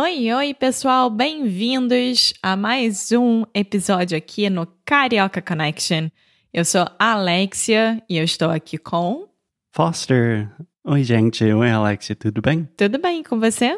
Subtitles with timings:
[0.00, 6.08] Oi, oi, pessoal, bem-vindos a mais um episódio aqui no Carioca Connection.
[6.54, 9.28] Eu sou a Alexia e eu estou aqui com.
[9.72, 10.48] Foster.
[10.84, 11.42] Oi, gente.
[11.42, 12.14] Oi, Alexia.
[12.14, 12.68] Tudo bem?
[12.76, 13.76] Tudo bem com você?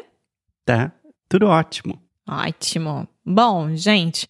[0.63, 0.91] Tá.
[1.27, 1.99] Tudo ótimo.
[2.29, 3.07] Ótimo.
[3.25, 4.29] Bom, gente,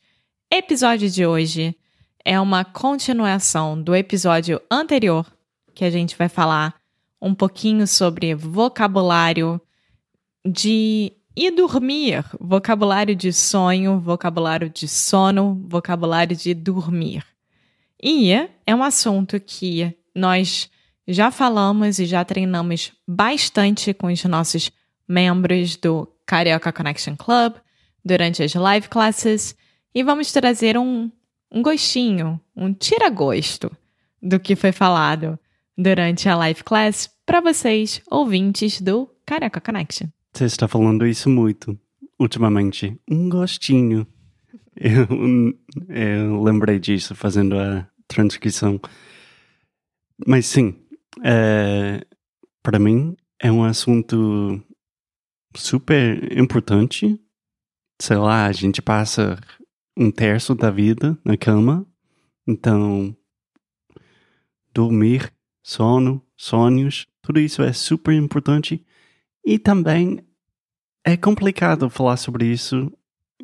[0.50, 1.76] episódio de hoje
[2.24, 5.30] é uma continuação do episódio anterior,
[5.76, 6.74] que a gente vai falar
[7.22, 9.60] um pouquinho sobre vocabulário
[10.46, 17.26] de ir dormir, vocabulário de sonho, vocabulário de sono, vocabulário de dormir.
[18.02, 20.70] E é um assunto que nós
[21.08, 24.72] já falamos e já treinamos bastante com os nossos
[25.08, 27.56] membros do Carioca Connection Club
[28.04, 29.56] durante as live classes
[29.94, 31.12] e vamos trazer um,
[31.52, 33.72] um gostinho, um tira-gosto
[34.22, 35.38] do que foi falado
[35.78, 40.08] durante a live class para vocês, ouvintes do Carioca Connection.
[40.34, 41.78] Você está falando isso muito
[42.20, 42.98] ultimamente.
[43.10, 44.08] Um gostinho.
[44.76, 45.06] Eu,
[45.90, 48.80] eu lembrei disso fazendo a transcrição.
[50.26, 50.76] Mas sim,
[51.24, 52.06] é,
[52.64, 54.62] para mim é um assunto
[55.56, 57.20] super importante.
[58.00, 59.40] Sei lá, a gente passa
[59.98, 61.86] um terço da vida na cama,
[62.48, 63.16] então
[64.74, 68.86] dormir, sono, sonhos, tudo isso é super importante.
[69.46, 70.20] E também
[71.04, 72.92] é complicado falar sobre isso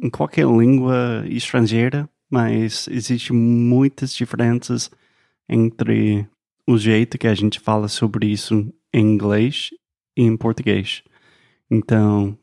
[0.02, 4.92] em qualquer língua estrangeira, mas existem muitas diferenças
[5.50, 6.28] entre
[6.68, 9.70] o jeito que a gente fala sobre isso em inglês
[10.16, 11.04] e em português.
[11.70, 12.38] Então,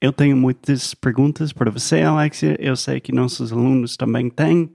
[0.00, 2.56] eu tenho muitas perguntas para você, Alexia.
[2.58, 4.72] Eu sei que nossos alunos também têm.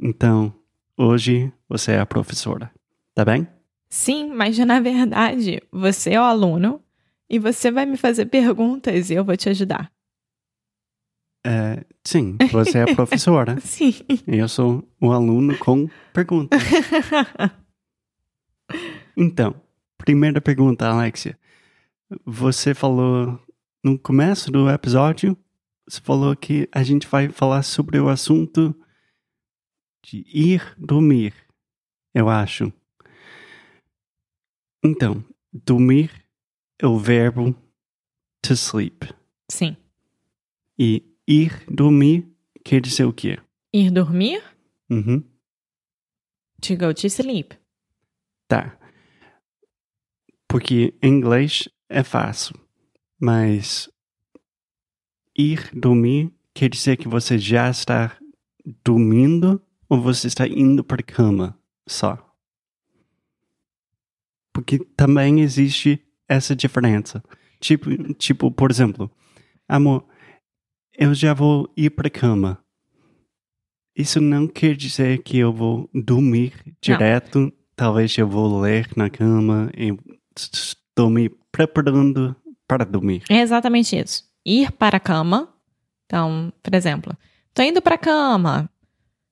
[0.00, 0.54] Então,
[0.96, 2.70] hoje você é a professora,
[3.14, 3.46] tá bem?
[3.90, 6.80] Sim, mas na verdade, você é o aluno
[7.28, 9.92] e você vai me fazer perguntas e eu vou te ajudar.
[11.46, 13.60] É, sim, você é a professora.
[13.62, 13.94] sim.
[14.26, 16.60] Eu sou o aluno com perguntas.
[19.16, 19.60] então,
[19.96, 21.38] primeira pergunta, Alexia.
[22.24, 23.40] Você falou
[23.84, 25.36] no começo do episódio,
[25.88, 28.74] você falou que a gente vai falar sobre o assunto
[30.04, 31.34] de ir dormir,
[32.14, 32.72] eu acho.
[34.82, 36.10] Então, dormir
[36.78, 37.54] é o verbo
[38.42, 39.12] to sleep.
[39.50, 39.76] Sim.
[40.78, 42.26] E ir dormir
[42.64, 43.38] quer dizer o quê?
[43.72, 44.42] Ir dormir?
[44.90, 45.24] Uhum.
[46.62, 47.56] To go to sleep.
[48.46, 48.78] Tá.
[50.46, 52.54] Porque em inglês é fácil,
[53.20, 53.90] mas
[55.36, 58.16] ir dormir quer dizer que você já está
[58.84, 62.24] dormindo ou você está indo para a cama só.
[64.52, 67.22] Porque também existe essa diferença.
[67.60, 69.10] Tipo, tipo, por exemplo,
[69.68, 70.04] amor,
[70.96, 72.62] eu já vou ir para a cama.
[73.96, 77.40] Isso não quer dizer que eu vou dormir direto.
[77.40, 77.52] Não.
[77.74, 79.96] Talvez eu vou ler na cama e
[80.36, 82.34] estou me preparando
[82.66, 83.22] para dormir.
[83.28, 84.24] É exatamente isso.
[84.44, 85.52] Ir para a cama.
[86.06, 87.16] Então, por exemplo,
[87.54, 88.70] tô indo para a cama.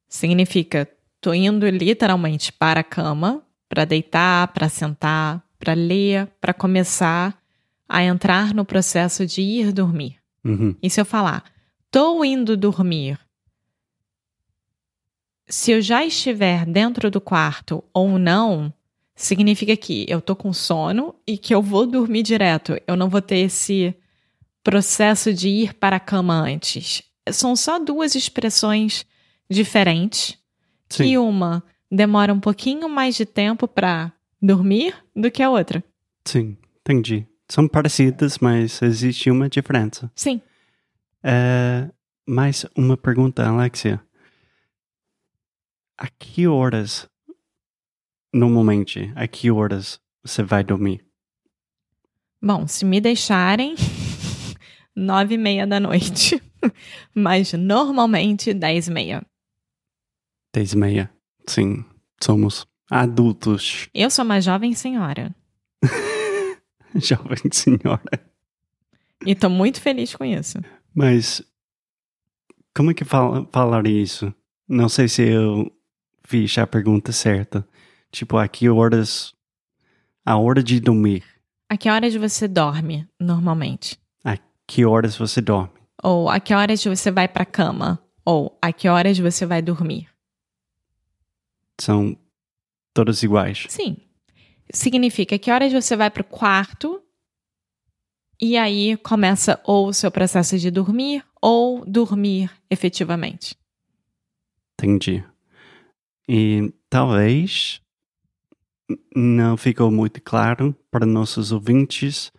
[0.08, 0.88] Significa
[1.20, 7.36] tô indo literalmente para a cama, para deitar, para sentar, para ler, para começar
[7.88, 10.16] a entrar no processo de ir dormir.
[10.44, 10.76] Uhum.
[10.80, 11.42] E se eu falar,
[11.90, 13.18] tô indo dormir,
[15.48, 18.72] se eu já estiver dentro do quarto ou não,
[19.12, 22.80] significa que eu tô com sono e que eu vou dormir direto.
[22.86, 23.92] Eu não vou ter esse
[24.62, 27.02] processo de ir para a cama antes.
[27.32, 29.04] São só duas expressões
[29.50, 30.38] diferentes.
[30.88, 31.06] Sim.
[31.06, 31.60] E uma
[31.90, 34.12] demora um pouquinho mais de tempo para
[34.46, 35.82] dormir do que a outra.
[36.24, 37.26] Sim, entendi.
[37.48, 40.10] São parecidas, mas existe uma diferença.
[40.14, 40.40] Sim.
[41.22, 41.88] É,
[42.26, 44.00] mais uma pergunta, Alexia.
[45.98, 47.08] A que horas
[48.32, 51.04] normalmente, a que horas você vai dormir?
[52.42, 53.74] Bom, se me deixarem,
[54.94, 56.42] nove e meia da noite.
[57.14, 59.26] Mas normalmente dez e meia.
[60.52, 61.10] Dez e meia.
[61.48, 61.84] Sim,
[62.22, 63.88] somos adultos.
[63.94, 65.34] Eu sou uma jovem senhora.
[66.94, 68.26] jovem senhora.
[69.24, 70.58] E tô muito feliz com isso.
[70.94, 71.42] Mas
[72.76, 74.32] como é que fala, falaria isso?
[74.68, 75.70] Não sei se eu
[76.24, 77.66] fiz a pergunta certa.
[78.10, 79.34] Tipo, a que horas.
[80.24, 81.24] A hora de dormir.
[81.68, 83.98] A que horas você dorme, normalmente?
[84.24, 85.70] A que horas você dorme?
[86.02, 87.98] Ou a que horas você vai pra cama?
[88.24, 90.08] Ou a que horas você vai dormir?
[91.80, 92.16] São
[92.96, 93.66] todas iguais.
[93.68, 93.98] Sim.
[94.72, 97.02] Significa que horas você vai pro quarto
[98.40, 103.54] e aí começa ou o seu processo de dormir ou dormir efetivamente.
[104.72, 105.22] Entendi.
[106.26, 107.82] E talvez
[109.14, 112.32] não ficou muito claro para nossos ouvintes,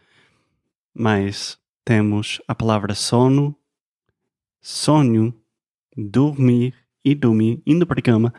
[0.93, 3.55] mas temos a palavra sono,
[4.59, 5.33] sonho,
[5.95, 6.73] dormir
[7.05, 8.33] e dormir, indo para a cama.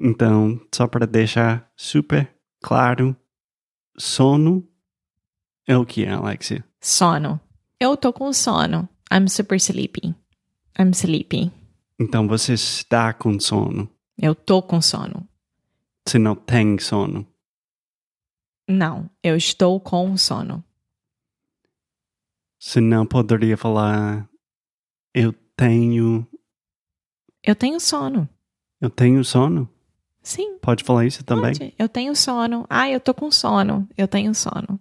[0.00, 3.14] Então, só para deixar super claro,
[3.98, 4.66] sono
[5.66, 6.64] é o que, Alexia?
[6.80, 7.38] Sono.
[7.78, 8.88] Eu tô com sono.
[9.12, 10.14] I'm super sleepy.
[10.78, 11.52] I'm sleepy.
[11.98, 13.90] Então você está com sono.
[14.16, 15.28] Eu tô com sono.
[16.06, 17.26] Você não tem sono.
[18.66, 20.64] Não, eu estou com sono.
[22.58, 24.28] Você não poderia falar
[25.14, 26.26] eu tenho.
[27.42, 28.28] Eu tenho sono.
[28.80, 29.68] Eu tenho sono?
[30.22, 30.58] Sim.
[30.60, 31.52] Pode falar isso também?
[31.52, 31.74] Pode.
[31.78, 32.66] Eu tenho sono.
[32.68, 33.88] Ah, eu tô com sono.
[33.96, 34.78] Eu tenho sono.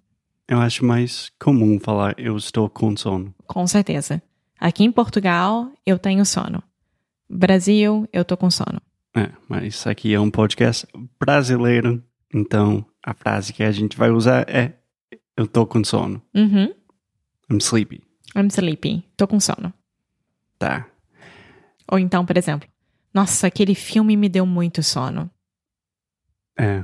[0.48, 3.34] Eu acho mais comum falar eu estou com sono.
[3.48, 4.22] Com certeza.
[4.60, 6.62] Aqui em Portugal, eu tenho sono.
[7.30, 8.82] Brasil, eu tô com sono.
[9.16, 10.88] É, mas aqui é um podcast
[11.20, 12.04] brasileiro,
[12.34, 14.74] então a frase que a gente vai usar é
[15.38, 16.22] eu tô com sono.
[16.36, 16.74] Uhum.
[17.50, 18.02] I'm sleepy.
[18.36, 19.06] I'm sleepy.
[19.16, 19.74] Tô com sono.
[20.58, 20.86] Tá.
[21.92, 22.68] Ou então, por exemplo,
[23.14, 25.30] nossa, aquele filme me deu muito sono.
[26.58, 26.84] É.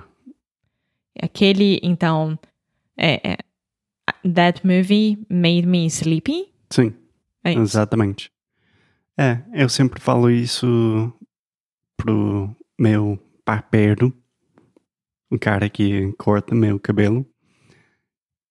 [1.22, 2.38] Aquele, então,
[2.98, 3.38] é, é,
[4.33, 6.51] that movie made me sleepy?
[6.69, 6.94] Sim,
[7.44, 8.31] É exatamente.
[9.18, 11.13] É, eu sempre falo isso
[11.95, 14.13] pro meu barbeiro,
[15.30, 17.25] o cara que corta meu cabelo,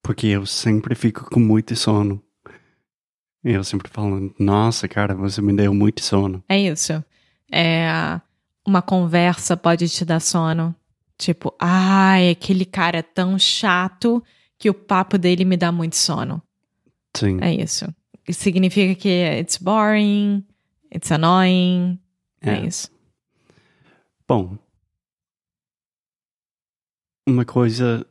[0.02, 2.22] porque eu sempre fico com muito sono.
[3.42, 6.42] Eu sempre falo, nossa, cara, você me deu muito sono.
[6.48, 7.04] É isso.
[7.50, 8.20] É,
[8.66, 10.74] uma conversa pode te dar sono.
[11.16, 14.22] Tipo, ai, aquele cara é tão chato
[14.58, 16.42] que o papo dele me dá muito sono.
[17.16, 17.38] Sim.
[17.40, 17.86] É isso.
[18.26, 20.44] Isso significa que it's boring,
[20.92, 21.98] it's annoying.
[22.40, 22.66] É, É.
[22.66, 22.90] isso.
[24.26, 24.56] Bom,
[27.26, 28.06] uma coisa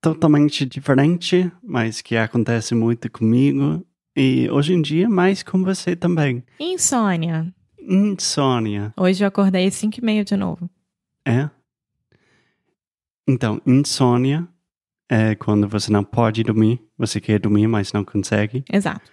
[0.00, 3.84] totalmente diferente, mas que acontece muito comigo
[4.16, 6.44] e hoje em dia mais com você também.
[6.58, 7.52] Insônia.
[7.88, 10.68] Insônia, Hoje eu acordei às 5 e meia de novo.
[11.26, 11.48] é?
[13.26, 14.48] Então, insônia
[15.08, 18.64] é quando você não pode dormir, você quer dormir, mas não consegue.
[18.70, 19.10] Exato.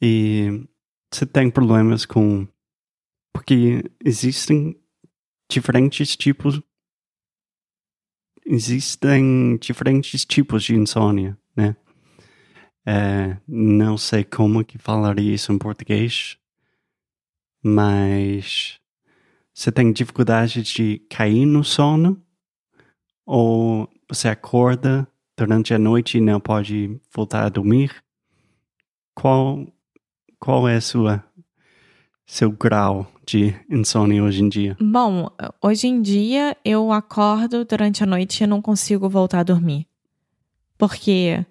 [0.00, 0.66] E
[1.12, 2.46] você tem problemas com.
[3.32, 4.78] Porque existem
[5.50, 6.60] diferentes tipos.
[8.46, 11.76] Existem diferentes tipos de insônia, né?
[12.86, 16.36] É, não sei como que falaria isso em português,
[17.64, 18.78] mas
[19.54, 22.22] você tem dificuldade de cair no sono
[23.24, 28.04] ou você acorda durante a noite e não pode voltar a dormir?
[29.14, 29.66] Qual
[30.38, 31.24] qual é sua
[32.26, 34.76] seu grau de insônia hoje em dia?
[34.78, 35.30] Bom,
[35.62, 39.86] hoje em dia eu acordo durante a noite e não consigo voltar a dormir.
[40.76, 41.46] Porque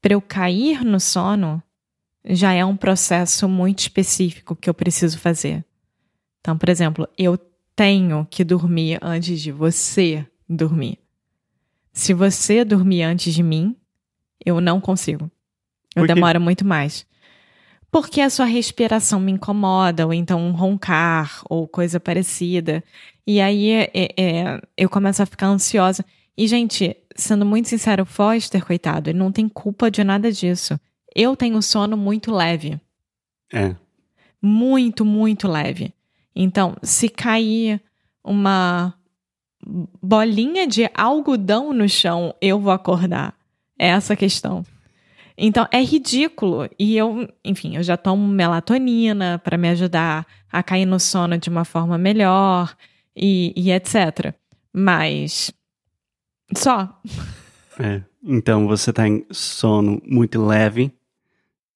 [0.00, 1.60] para eu cair no sono
[2.24, 5.64] já é um processo muito específico que eu preciso fazer.
[6.40, 7.38] Então, por exemplo, eu
[7.74, 10.98] tenho que dormir antes de você dormir.
[11.92, 13.76] Se você dormir antes de mim,
[14.44, 15.30] eu não consigo.
[15.94, 17.06] Eu demoro muito mais.
[17.90, 22.84] Porque a sua respiração me incomoda, ou então um roncar, ou coisa parecida.
[23.26, 26.04] E aí é- é, eu começo a ficar ansiosa.
[26.36, 30.78] E, gente, sendo muito sincero, o Foster, coitado, ele não tem culpa de nada disso.
[31.14, 32.80] Eu tenho sono muito leve.
[33.52, 33.74] É,
[34.40, 35.92] Muito, muito leve.
[36.34, 37.82] Então, se cair
[38.24, 38.94] uma
[40.02, 43.34] bolinha de algodão no chão, eu vou acordar.
[43.78, 44.64] É essa a questão.
[45.36, 46.68] Então, é ridículo.
[46.78, 51.48] E eu, enfim, eu já tomo melatonina para me ajudar a cair no sono de
[51.48, 52.74] uma forma melhor
[53.16, 54.34] e, e etc.
[54.72, 55.52] Mas.
[56.54, 57.00] Só.
[57.78, 58.02] É.
[58.22, 60.92] Então você tem sono muito leve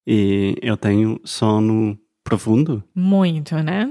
[0.05, 2.83] e eu tenho sono profundo.
[2.93, 3.89] Muito, né?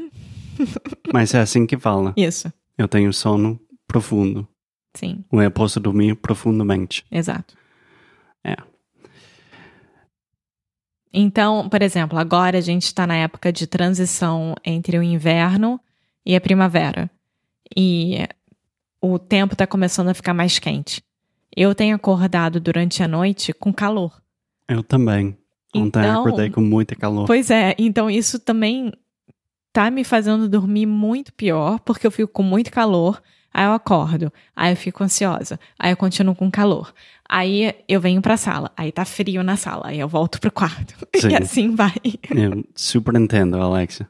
[1.13, 2.13] Mas é assim que fala.
[2.17, 2.53] Isso.
[2.79, 4.47] Eu tenho sono profundo.
[4.97, 7.05] Sim, Ou eu posso dormir profundamente.
[7.11, 7.57] exato.
[8.45, 8.55] É.
[11.13, 15.81] Então, por exemplo, agora a gente está na época de transição entre o inverno
[16.27, 17.11] e a primavera.
[17.77, 18.27] E
[19.01, 21.03] o tempo está começando a ficar mais quente.
[21.57, 24.21] Eu tenho acordado durante a noite com calor.
[24.69, 25.37] Eu também.
[25.75, 27.27] Ontem Então- acordei com muita calor.
[27.27, 28.93] Pois é, então isso também
[29.73, 33.21] tá me fazendo dormir muito pior, porque eu fico com muito calor,
[33.53, 36.93] aí eu acordo, aí eu fico ansiosa, aí eu continuo com calor.
[37.29, 40.95] Aí eu venho pra sala, aí tá frio na sala, aí eu volto pro quarto.
[41.17, 41.31] Sim.
[41.31, 41.95] E assim vai.
[42.31, 44.07] Eu super entendo, Alexa.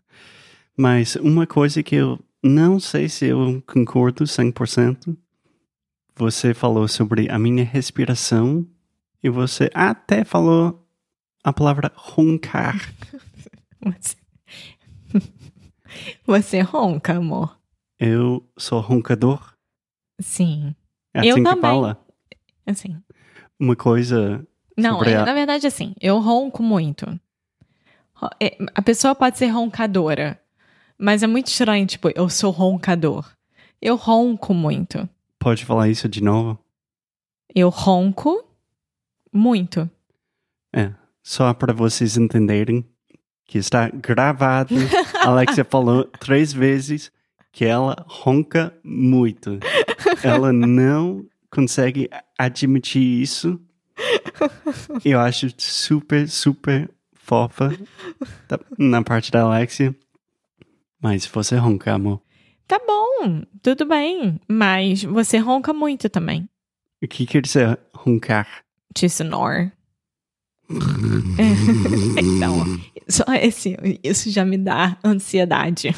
[0.76, 5.16] Mas uma coisa que eu não sei se eu concordo 100%,
[6.16, 8.66] você falou sobre a minha respiração
[9.22, 10.83] e você até falou
[11.44, 12.76] a palavra roncar.
[13.84, 14.16] Você,
[16.26, 17.58] Você ronca, amor?
[17.98, 19.54] Eu sou roncador.
[20.20, 20.74] Sim.
[21.12, 21.60] É assim Eu que também.
[21.60, 22.04] fala.
[22.66, 23.00] Assim.
[23.60, 24.44] Uma coisa.
[24.76, 27.06] Não, é- a- na verdade, assim, eu ronco muito.
[28.40, 30.40] É, A pessoa pode ser roncadora,
[30.98, 33.30] mas é muito estranho, tipo, eu sou roncador.
[33.82, 35.08] Eu ronco muito.
[35.38, 36.58] Pode falar isso de novo?
[37.54, 38.42] Eu ronco
[39.32, 39.88] muito.
[40.74, 40.92] É.
[41.24, 42.84] Só para vocês entenderem
[43.46, 44.74] que está gravado.
[45.22, 47.10] A Alexia falou três vezes
[47.50, 49.58] que ela ronca muito.
[50.22, 53.58] Ela não consegue admitir isso.
[55.02, 57.70] Eu acho super, super fofa
[58.76, 59.96] na parte da Alexia.
[61.00, 62.20] Mas você ronca, amor.
[62.68, 66.46] Tá bom, tudo bem, mas você ronca muito também.
[67.02, 68.46] O que quer dizer roncar?
[68.94, 69.72] To snore.
[72.18, 72.64] então,
[73.08, 75.94] só esse, isso já me dá ansiedade.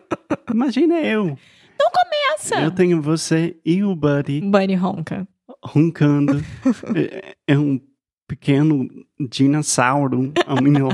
[0.52, 1.36] Imagina eu.
[2.40, 5.28] Essa Eu tenho você e o Buddy Bunny ronca.
[5.62, 6.42] roncando.
[6.96, 7.78] é, é um
[8.26, 8.88] pequeno
[9.28, 10.88] dinossauro meu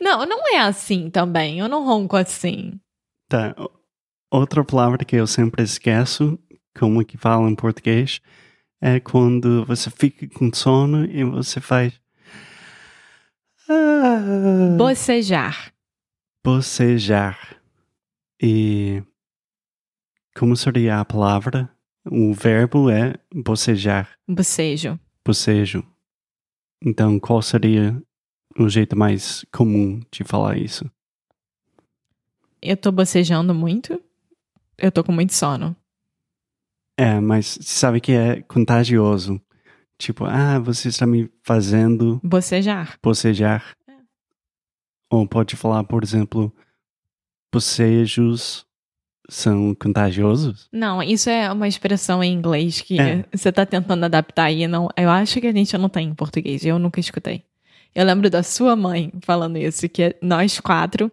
[0.00, 1.58] Não, não é assim também.
[1.58, 2.80] Eu não ronco assim.
[3.28, 3.54] Tá.
[4.30, 6.38] Outra palavra que eu sempre esqueço,
[6.78, 8.20] como que fala em português,
[8.80, 11.98] é quando você fica com sono e você faz.
[13.68, 15.72] Ah, Bocejar.
[16.44, 17.60] bocejar.
[18.42, 19.02] E.
[20.36, 21.70] Como seria a palavra?
[22.10, 24.98] O verbo é bocejar, Bocejo.
[25.24, 25.84] bocejo.
[26.82, 28.02] Então, qual seria
[28.58, 30.90] o jeito mais comum de falar isso?
[32.62, 34.02] Eu tô bocejando muito.
[34.78, 35.76] Eu tô com muito sono.
[37.00, 39.40] É, mas você sabe que é contagioso.
[39.98, 42.98] Tipo, ah, você está me fazendo Bocejar.
[43.02, 43.74] bocejar.
[45.10, 46.52] Ou pode falar, por exemplo,
[47.52, 48.64] bocejos
[49.28, 50.68] são contagiosos?
[50.72, 53.24] Não, isso é uma expressão em inglês que É.
[53.32, 54.66] você tá tentando adaptar aí.
[54.66, 56.64] Não, eu acho que a gente não tem em português.
[56.64, 57.44] Eu nunca escutei.
[57.94, 61.10] Eu lembro da sua mãe falando isso, que é nós quatro,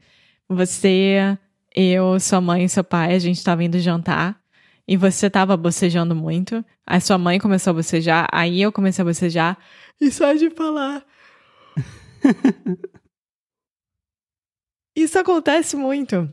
[0.50, 1.38] você,
[1.76, 4.40] eu, sua mãe e seu pai, a gente tava indo jantar
[4.88, 6.64] e você tava bocejando muito.
[6.86, 9.58] Aí sua mãe começou a bocejar, aí eu comecei a bocejar
[10.00, 11.04] e só de falar.
[14.96, 16.30] Isso acontece muito.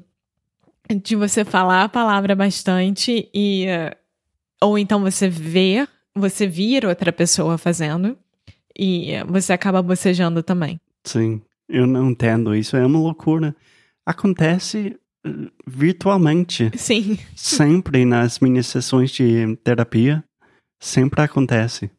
[1.02, 3.66] De você falar a palavra bastante e.
[3.66, 3.96] eh,
[4.62, 8.16] Ou então você ver, você vir outra pessoa fazendo
[8.78, 10.80] e você acaba bocejando também.
[11.04, 12.54] Sim, eu não entendo.
[12.54, 13.54] Isso é uma loucura.
[14.06, 14.98] Acontece
[15.66, 16.70] virtualmente.
[16.76, 17.18] Sim.
[17.34, 20.22] Sempre nas minhas sessões de terapia.
[20.78, 21.90] Sempre acontece.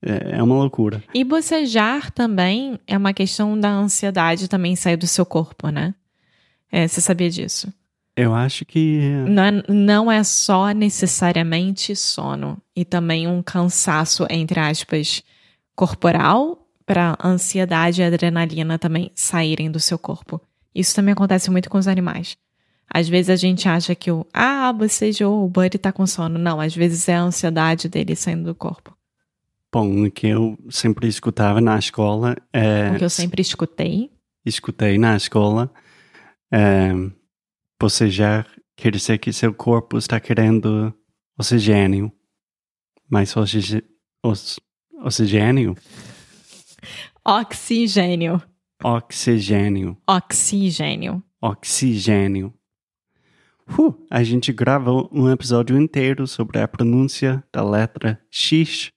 [0.00, 1.02] É, é uma loucura.
[1.12, 5.94] E bocejar também é uma questão da ansiedade também sair do seu corpo, né?
[6.70, 7.72] É, você sabia disso?
[8.16, 9.00] Eu acho que.
[9.28, 15.22] Não é, não é só necessariamente sono e também um cansaço, entre aspas,
[15.74, 20.40] corporal para ansiedade e adrenalina também saírem do seu corpo.
[20.74, 22.36] Isso também acontece muito com os animais.
[22.90, 26.38] Às vezes a gente acha que o ah, bocejou, o Buddy tá com sono.
[26.38, 28.96] Não, às vezes é a ansiedade dele saindo do corpo.
[29.70, 32.90] Bom, o que eu sempre escutava na escola é.
[32.92, 34.10] O que eu sempre escutei.
[34.44, 35.70] escutei na escola,
[36.50, 36.90] é,
[37.78, 40.94] bocejar quer dizer que seu corpo está querendo
[41.38, 42.10] oxigênio.
[43.10, 43.84] Mas oxig...
[44.24, 44.58] os-
[45.02, 45.76] oxigênio?
[47.24, 48.40] Oxigênio.
[48.82, 49.96] Oxigênio.
[50.06, 51.22] Oxigênio.
[51.42, 52.54] Oxigênio.
[53.68, 58.92] Uh, a gente gravou um episódio inteiro sobre a pronúncia da letra X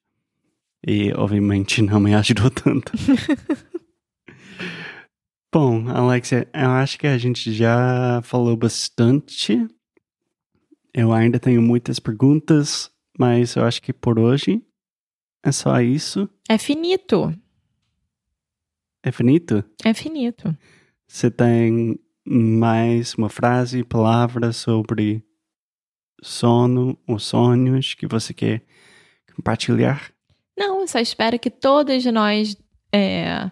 [0.86, 2.94] e, obviamente, não me ajudou tanto.
[5.54, 9.68] Bom, Alexia, eu acho que a gente já falou bastante.
[10.94, 14.62] Eu ainda tenho muitas perguntas, mas eu acho que por hoje
[15.44, 16.30] é só isso.
[16.48, 17.36] É finito.
[19.03, 19.63] É finito?
[19.84, 20.55] É finito.
[21.08, 25.24] Você tem mais uma frase, palavra sobre
[26.22, 28.63] sono ou sonhos que você quer
[29.36, 30.12] compartilhar?
[30.58, 32.55] Não, eu só espero que todas nós
[32.93, 33.50] é,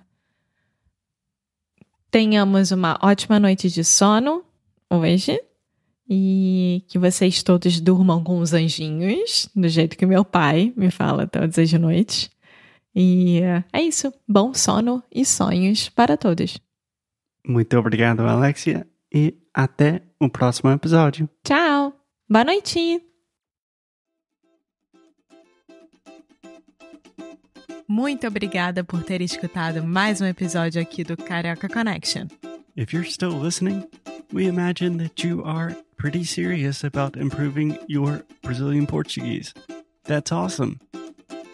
[2.11, 4.43] tenhamos uma ótima noite de sono
[4.89, 5.39] hoje
[6.07, 11.27] e que vocês todos durmam com os anjinhos, do jeito que meu pai me fala
[11.27, 12.29] todas as noites.
[12.95, 13.41] E
[13.71, 14.13] é isso.
[14.27, 16.59] Bom sono e sonhos para todos.
[17.45, 21.29] Muito obrigado, Alexia, e até o próximo episódio.
[21.43, 21.93] Tchau.
[22.29, 23.01] Boa noite.
[27.87, 32.27] Muito obrigada por ter escutado mais um episódio aqui do Carioca Connection.
[32.75, 33.83] If you're still listening,
[34.31, 39.53] we imagine that you are pretty serious about improving your Brazilian Portuguese.
[40.03, 40.79] That's awesome.